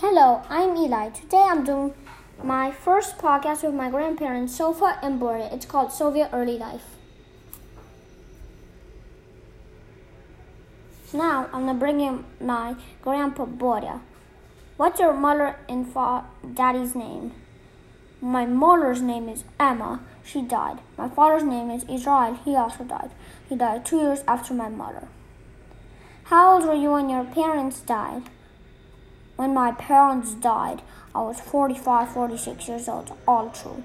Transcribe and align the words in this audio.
Hello, 0.00 0.42
I'm 0.48 0.76
Eli. 0.76 1.08
Today 1.08 1.44
I'm 1.44 1.64
doing 1.64 1.92
my 2.40 2.70
first 2.70 3.18
podcast 3.18 3.64
with 3.64 3.74
my 3.74 3.90
grandparents, 3.90 4.54
Sofa 4.54 4.96
and 5.02 5.20
Boria. 5.20 5.52
It's 5.52 5.66
called 5.66 5.90
Soviet 5.90 6.30
Early 6.32 6.56
Life. 6.56 6.84
Now 11.12 11.48
I'm 11.52 11.66
gonna 11.66 11.74
bring 11.74 12.00
in 12.00 12.24
my 12.40 12.76
grandpa 13.02 13.44
Boria. 13.44 13.98
What's 14.76 15.00
your 15.00 15.14
mother 15.14 15.56
and 15.68 15.92
fa- 15.92 16.26
daddy's 16.54 16.94
name? 16.94 17.32
My 18.20 18.46
mother's 18.46 19.02
name 19.02 19.28
is 19.28 19.42
Emma. 19.58 19.98
She 20.22 20.42
died. 20.42 20.78
My 20.96 21.08
father's 21.08 21.42
name 21.42 21.72
is 21.72 21.82
Israel. 21.90 22.38
He 22.44 22.54
also 22.54 22.84
died. 22.84 23.10
He 23.48 23.56
died 23.56 23.84
two 23.84 23.98
years 23.98 24.22
after 24.28 24.54
my 24.54 24.68
mother. 24.68 25.08
How 26.30 26.54
old 26.54 26.68
were 26.68 26.80
you 26.84 26.92
when 26.92 27.10
your 27.10 27.24
parents 27.24 27.80
died? 27.80 28.30
When 29.38 29.54
my 29.54 29.70
parents 29.70 30.34
died, 30.34 30.82
I 31.14 31.20
was 31.20 31.40
45, 31.40 32.08
46 32.12 32.66
years 32.66 32.88
old. 32.88 33.12
All 33.24 33.50
true. 33.50 33.84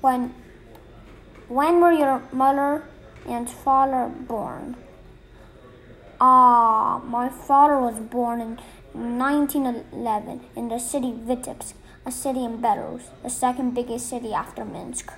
When 0.00 0.34
when 1.48 1.82
were 1.82 1.92
your 1.92 2.22
mother 2.32 2.82
and 3.28 3.50
father 3.50 4.08
born? 4.08 4.74
Ah, 6.18 7.02
my 7.04 7.28
father 7.28 7.78
was 7.78 8.00
born 8.00 8.40
in 8.40 8.58
1911 8.94 10.40
in 10.56 10.68
the 10.70 10.78
city 10.78 11.12
Vitebsk, 11.12 11.74
a 12.06 12.10
city 12.10 12.42
in 12.42 12.56
Belarus, 12.62 13.10
the 13.22 13.28
second 13.28 13.74
biggest 13.74 14.08
city 14.08 14.32
after 14.32 14.64
Minsk. 14.64 15.12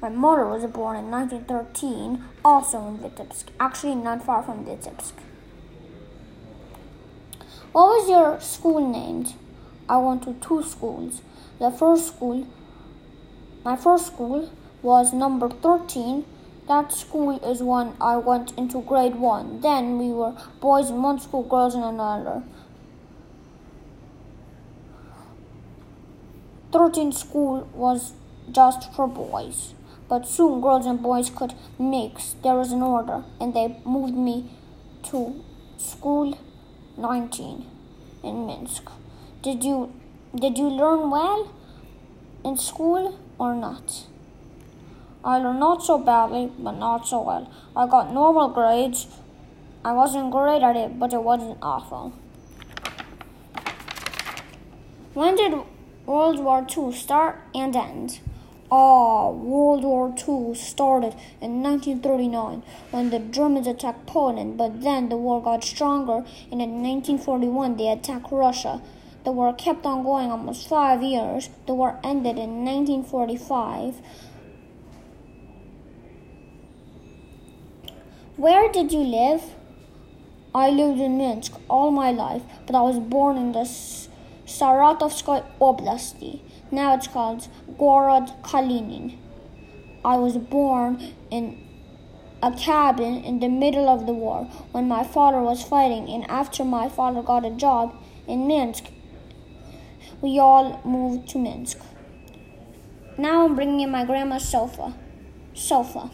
My 0.00 0.08
mother 0.08 0.46
was 0.46 0.64
born 0.64 0.96
in 0.96 1.10
1913, 1.10 2.24
also 2.42 2.78
in 2.88 2.98
Vitebsk, 2.98 3.48
actually 3.60 3.94
not 3.94 4.24
far 4.24 4.42
from 4.42 4.64
Vitebsk. 4.64 5.12
What 7.72 7.86
was 7.88 8.08
your 8.08 8.40
school 8.40 8.80
named? 8.80 9.34
I 9.90 9.98
went 9.98 10.22
to 10.22 10.32
two 10.34 10.62
schools. 10.62 11.20
The 11.58 11.70
first 11.70 12.06
school, 12.06 12.46
my 13.62 13.76
first 13.76 14.06
school, 14.06 14.50
was 14.80 15.12
number 15.12 15.50
13. 15.50 16.24
That 16.66 16.92
school 16.92 17.38
is 17.44 17.62
when 17.62 17.92
I 18.00 18.16
went 18.16 18.52
into 18.56 18.80
grade 18.80 19.16
one. 19.16 19.60
Then 19.60 19.98
we 19.98 20.08
were 20.08 20.34
boys 20.60 20.88
in 20.88 21.02
one 21.02 21.20
school, 21.20 21.42
girls 21.42 21.74
in 21.74 21.82
another. 21.82 22.42
13 26.72 27.12
school 27.12 27.68
was 27.74 28.12
just 28.50 28.92
for 28.94 29.06
boys. 29.06 29.74
But 30.08 30.26
soon 30.26 30.62
girls 30.62 30.86
and 30.86 31.02
boys 31.02 31.28
could 31.28 31.52
mix. 31.78 32.34
There 32.42 32.54
was 32.54 32.72
an 32.72 32.80
order, 32.80 33.24
and 33.38 33.52
they 33.52 33.80
moved 33.84 34.14
me 34.14 34.50
to 35.10 35.44
school 35.76 36.38
19 36.98 37.64
in 38.24 38.46
Minsk. 38.46 38.90
Did 39.40 39.62
you 39.62 39.92
did 40.34 40.58
you 40.58 40.68
learn 40.68 41.10
well 41.10 41.54
in 42.44 42.56
school 42.56 43.18
or 43.38 43.54
not? 43.54 44.06
I 45.24 45.38
learned 45.38 45.60
not 45.60 45.84
so 45.84 45.98
badly, 45.98 46.50
but 46.58 46.72
not 46.72 47.06
so 47.06 47.22
well. 47.22 47.50
I 47.76 47.86
got 47.86 48.12
normal 48.12 48.48
grades. 48.48 49.06
I 49.84 49.92
wasn't 49.92 50.32
great 50.32 50.62
at 50.62 50.76
it, 50.76 50.98
but 50.98 51.12
it 51.12 51.22
wasn't 51.22 51.58
awful. 51.62 52.12
When 55.14 55.36
did 55.36 55.54
World 56.04 56.40
War 56.40 56.66
II 56.76 56.92
start 56.92 57.40
and 57.54 57.74
end? 57.74 58.20
Ah, 58.70 59.30
World 59.30 59.82
War 59.82 60.08
II 60.10 60.54
started 60.54 61.14
in 61.40 61.62
1939 61.62 62.62
when 62.90 63.08
the 63.08 63.18
Germans 63.18 63.66
attacked 63.66 64.06
Poland, 64.06 64.58
but 64.58 64.82
then 64.82 65.08
the 65.08 65.16
war 65.16 65.40
got 65.42 65.64
stronger, 65.64 66.22
and 66.52 66.60
in 66.60 66.82
1941 66.82 67.76
they 67.78 67.88
attacked 67.88 68.30
Russia. 68.30 68.82
The 69.24 69.32
war 69.32 69.54
kept 69.54 69.86
on 69.86 70.02
going 70.02 70.30
almost 70.30 70.68
five 70.68 71.02
years. 71.02 71.48
The 71.66 71.74
war 71.74 71.98
ended 72.04 72.36
in 72.38 72.64
1945. 72.64 74.02
Where 78.36 78.70
did 78.70 78.92
you 78.92 79.00
live? 79.00 79.42
I 80.54 80.68
lived 80.68 81.00
in 81.00 81.16
Minsk 81.16 81.54
all 81.68 81.90
my 81.90 82.10
life, 82.10 82.42
but 82.66 82.76
I 82.76 82.82
was 82.82 82.98
born 82.98 83.38
in 83.38 83.52
the 83.52 83.64
Saratovskoy 84.46 85.42
Oblasti. 85.58 86.40
Now 86.70 86.94
it's 86.94 87.08
called 87.08 87.48
Gorod 87.78 88.42
Kalinin. 88.42 89.16
I 90.04 90.16
was 90.16 90.36
born 90.36 91.02
in 91.30 91.66
a 92.42 92.52
cabin 92.52 93.24
in 93.24 93.40
the 93.40 93.48
middle 93.48 93.88
of 93.88 94.06
the 94.06 94.12
war 94.12 94.44
when 94.72 94.86
my 94.86 95.02
father 95.02 95.40
was 95.40 95.62
fighting, 95.62 96.08
and 96.08 96.30
after 96.30 96.64
my 96.64 96.88
father 96.88 97.22
got 97.22 97.44
a 97.44 97.50
job 97.50 97.96
in 98.26 98.46
Minsk, 98.46 98.84
we 100.20 100.38
all 100.38 100.80
moved 100.84 101.28
to 101.30 101.38
Minsk. 101.38 101.78
Now 103.16 103.46
I'm 103.46 103.54
bringing 103.54 103.80
in 103.80 103.90
my 103.90 104.04
grandma's 104.04 104.48
sofa. 104.48 104.94
Sofa. 105.54 106.10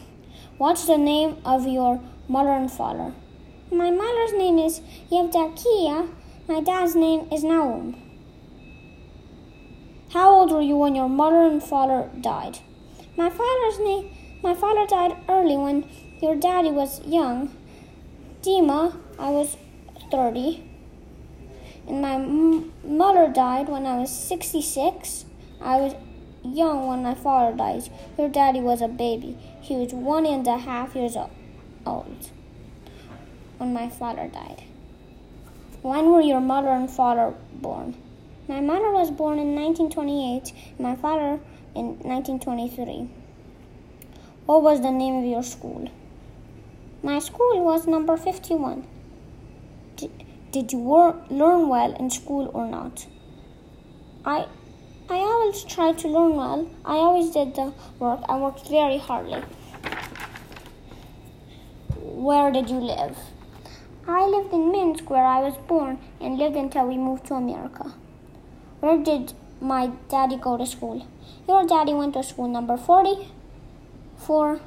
What's 0.57 0.87
the 0.87 0.97
name 0.97 1.37
of 1.45 1.67
your 1.67 2.01
mother 2.27 2.51
and 2.51 2.71
father? 2.71 3.13
My 3.71 3.91
mother's 3.91 4.33
name 4.33 4.57
is 4.57 4.79
Yevdakia. 5.11 6.09
My 6.47 6.61
dad's 6.61 6.95
name 6.95 7.27
is 7.31 7.43
Naum. 7.43 8.04
How 10.15 10.33
old 10.33 10.51
were 10.53 10.61
you 10.61 10.77
when 10.77 10.95
your 10.95 11.09
mother 11.09 11.41
and 11.43 11.61
father 11.61 12.09
died? 12.21 12.59
My 13.17 13.29
father's 13.29 13.79
name 13.79 14.15
my 14.41 14.53
father 14.53 14.87
died 14.87 15.17
early 15.27 15.57
when 15.57 15.89
your 16.21 16.35
daddy 16.35 16.71
was 16.71 17.05
young. 17.05 17.53
Dima, 18.41 18.95
I 19.19 19.29
was 19.29 19.57
30. 20.09 20.63
And 21.87 22.01
my 22.01 22.17
mother 22.87 23.27
died 23.27 23.67
when 23.67 23.85
I 23.85 23.97
was 23.97 24.09
66. 24.09 25.25
I 25.59 25.81
was 25.81 25.95
young 26.45 26.87
when 26.87 27.03
my 27.03 27.13
father 27.13 27.57
died. 27.57 27.89
Your 28.17 28.29
daddy 28.29 28.61
was 28.61 28.81
a 28.81 28.87
baby. 28.87 29.37
He 29.59 29.75
was 29.75 29.93
one 29.93 30.25
and 30.25 30.47
a 30.47 30.59
half 30.59 30.95
years 30.95 31.17
old 31.85 32.29
when 33.57 33.73
my 33.73 33.89
father 33.89 34.29
died. 34.29 34.63
When 35.81 36.11
were 36.11 36.21
your 36.21 36.39
mother 36.39 36.69
and 36.69 36.89
father 36.89 37.33
born? 37.51 37.95
My 38.47 38.61
mother 38.61 38.91
was 38.91 39.09
born 39.09 39.39
in 39.39 39.55
1928 39.55 40.53
and 40.77 40.79
my 40.79 40.95
father 40.95 41.39
in 41.73 41.97
1923. 42.05 43.09
What 44.45 44.61
was 44.61 44.81
the 44.81 44.91
name 44.91 45.15
of 45.15 45.25
your 45.25 45.41
school? 45.41 45.89
My 47.01 47.17
school 47.17 47.65
was 47.65 47.87
number 47.87 48.15
51. 48.15 48.85
Did, 49.95 50.11
did 50.51 50.71
you 50.71 50.77
wor- 50.77 51.15
learn 51.31 51.69
well 51.69 51.93
in 51.95 52.11
school 52.11 52.51
or 52.53 52.67
not? 52.67 53.07
I 54.23 54.45
I 55.09 55.17
always 55.17 55.63
tried 55.63 55.97
to 55.99 56.07
learn 56.07 56.35
well. 56.35 56.69
I 56.85 56.97
always 56.97 57.31
did 57.31 57.55
the 57.55 57.73
work. 57.97 58.21
I 58.29 58.37
worked 58.37 58.67
very 58.67 58.99
hardly. 58.99 59.43
Where 61.99 62.51
did 62.51 62.69
you 62.69 62.77
live? 62.77 63.17
I 64.07 64.23
lived 64.25 64.53
in 64.53 64.71
Minsk 64.71 65.09
where 65.09 65.25
I 65.25 65.41
was 65.41 65.57
born 65.67 65.97
and 66.21 66.37
lived 66.37 66.55
until 66.55 66.87
we 66.87 66.97
moved 66.97 67.25
to 67.27 67.33
America. 67.33 67.93
Where 68.79 68.97
did 68.97 69.33
my 69.61 69.91
daddy 70.09 70.37
go 70.37 70.57
to 70.57 70.65
school? 70.65 71.05
Your 71.47 71.65
daddy 71.65 71.93
went 71.93 72.13
to 72.13 72.23
school 72.23 72.47
number 72.47 72.77
40 72.77 73.27
for 74.17 74.59